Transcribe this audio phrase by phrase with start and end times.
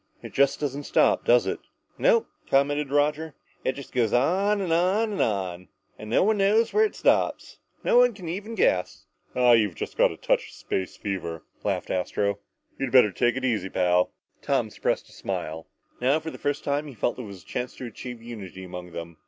[0.23, 1.59] It just doesn't stop, does it?"
[1.99, 5.67] "Nope," commented Roger, "it just goes on and on and on.
[5.99, 7.59] And no one knows where it stops.
[7.75, 11.91] And no one can even guess." "Ah you've got a touch of space fever," laughed
[11.91, 12.39] Astro.
[12.79, 14.09] "You'd better take it easy, pal."
[14.41, 15.67] Tom suppressed a smile.
[16.01, 18.63] Now, for the first time, he felt that there was a chance to achieve unity
[18.63, 19.17] among them.